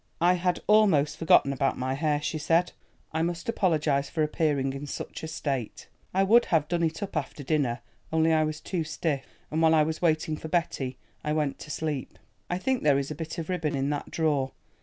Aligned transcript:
"I 0.19 0.33
had 0.33 0.61
almost 0.65 1.15
forgotten 1.15 1.53
about 1.53 1.77
my 1.77 1.93
hair," 1.93 2.19
she 2.23 2.39
said; 2.39 2.71
"I 3.11 3.21
must 3.21 3.47
apologise 3.47 4.09
for 4.09 4.23
appearing 4.23 4.73
in 4.73 4.87
such 4.87 5.21
a 5.21 5.27
state. 5.27 5.89
I 6.11 6.23
would 6.23 6.45
have 6.45 6.67
done 6.67 6.81
it 6.81 7.03
up 7.03 7.15
after 7.15 7.43
dinner 7.43 7.81
only 8.11 8.33
I 8.33 8.43
was 8.43 8.59
too 8.61 8.83
stiff, 8.83 9.27
and 9.51 9.61
while 9.61 9.75
I 9.75 9.83
was 9.83 10.01
waiting 10.01 10.37
for 10.37 10.47
Betty, 10.47 10.97
I 11.23 11.33
went 11.33 11.59
to 11.59 11.69
sleep." 11.69 12.17
"I 12.49 12.57
think 12.57 12.81
there 12.81 12.97
is 12.97 13.11
a 13.11 13.13
bit 13.15 13.37
of 13.37 13.47
ribbon 13.47 13.75
in 13.75 13.91
that 13.91 14.09
drawer. 14.09 14.53